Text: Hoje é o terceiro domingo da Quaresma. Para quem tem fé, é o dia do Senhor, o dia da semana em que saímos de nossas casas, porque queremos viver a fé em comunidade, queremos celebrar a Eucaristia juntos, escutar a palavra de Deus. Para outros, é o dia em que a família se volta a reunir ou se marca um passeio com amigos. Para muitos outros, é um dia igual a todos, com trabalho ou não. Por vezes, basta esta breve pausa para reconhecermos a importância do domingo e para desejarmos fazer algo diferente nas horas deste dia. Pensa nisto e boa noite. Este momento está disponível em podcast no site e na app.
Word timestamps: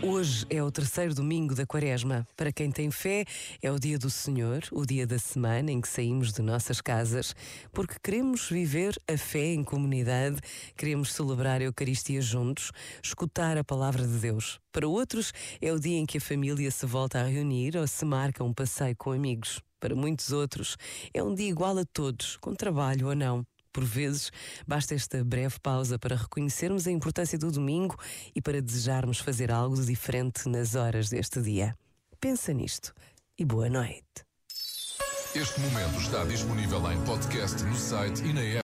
Hoje 0.00 0.46
é 0.48 0.62
o 0.62 0.70
terceiro 0.70 1.12
domingo 1.12 1.56
da 1.56 1.66
Quaresma. 1.66 2.24
Para 2.36 2.52
quem 2.52 2.70
tem 2.70 2.88
fé, 2.88 3.24
é 3.60 3.70
o 3.70 3.80
dia 3.80 3.98
do 3.98 4.08
Senhor, 4.08 4.62
o 4.70 4.86
dia 4.86 5.04
da 5.04 5.18
semana 5.18 5.72
em 5.72 5.80
que 5.80 5.88
saímos 5.88 6.32
de 6.32 6.40
nossas 6.40 6.80
casas, 6.80 7.34
porque 7.72 7.96
queremos 8.00 8.48
viver 8.48 8.96
a 9.12 9.18
fé 9.18 9.54
em 9.54 9.64
comunidade, 9.64 10.40
queremos 10.76 11.12
celebrar 11.12 11.60
a 11.60 11.64
Eucaristia 11.64 12.22
juntos, 12.22 12.70
escutar 13.02 13.58
a 13.58 13.64
palavra 13.64 14.06
de 14.06 14.18
Deus. 14.18 14.60
Para 14.70 14.86
outros, 14.86 15.32
é 15.60 15.72
o 15.72 15.80
dia 15.80 15.98
em 15.98 16.06
que 16.06 16.18
a 16.18 16.20
família 16.20 16.70
se 16.70 16.86
volta 16.86 17.18
a 17.18 17.26
reunir 17.26 17.76
ou 17.76 17.86
se 17.86 18.04
marca 18.04 18.44
um 18.44 18.54
passeio 18.54 18.94
com 18.96 19.10
amigos. 19.10 19.60
Para 19.80 19.96
muitos 19.96 20.30
outros, 20.30 20.76
é 21.12 21.22
um 21.22 21.34
dia 21.34 21.48
igual 21.48 21.76
a 21.76 21.84
todos, 21.84 22.36
com 22.36 22.54
trabalho 22.54 23.08
ou 23.08 23.16
não. 23.16 23.44
Por 23.72 23.84
vezes, 23.84 24.30
basta 24.66 24.94
esta 24.94 25.22
breve 25.24 25.58
pausa 25.60 25.98
para 25.98 26.16
reconhecermos 26.16 26.86
a 26.86 26.90
importância 26.90 27.38
do 27.38 27.50
domingo 27.50 27.96
e 28.34 28.40
para 28.40 28.62
desejarmos 28.62 29.18
fazer 29.18 29.50
algo 29.52 29.80
diferente 29.84 30.48
nas 30.48 30.74
horas 30.74 31.08
deste 31.08 31.40
dia. 31.40 31.76
Pensa 32.20 32.52
nisto 32.52 32.92
e 33.38 33.44
boa 33.44 33.68
noite. 33.68 34.26
Este 35.34 35.60
momento 35.60 36.00
está 36.00 36.24
disponível 36.24 36.90
em 36.90 37.00
podcast 37.04 37.62
no 37.62 37.76
site 37.76 38.24
e 38.24 38.32
na 38.32 38.40
app. 38.40 38.56